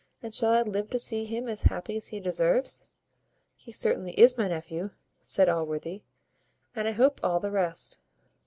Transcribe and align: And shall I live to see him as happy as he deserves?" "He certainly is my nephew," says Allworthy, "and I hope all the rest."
And 0.23 0.33
shall 0.33 0.49
I 0.53 0.63
live 0.63 0.89
to 0.89 0.97
see 0.97 1.25
him 1.25 1.47
as 1.47 1.61
happy 1.61 1.95
as 1.97 2.07
he 2.07 2.19
deserves?" 2.19 2.85
"He 3.55 3.71
certainly 3.71 4.13
is 4.19 4.35
my 4.35 4.47
nephew," 4.47 4.89
says 5.21 5.47
Allworthy, 5.47 6.01
"and 6.75 6.87
I 6.87 6.91
hope 6.93 7.19
all 7.23 7.39
the 7.39 7.51
rest." 7.51 7.99